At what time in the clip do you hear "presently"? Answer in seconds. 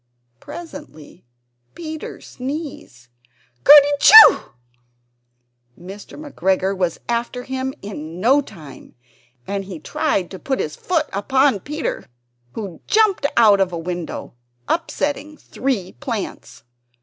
0.39-1.25